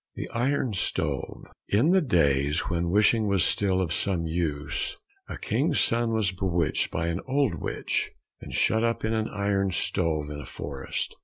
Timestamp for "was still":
3.27-3.79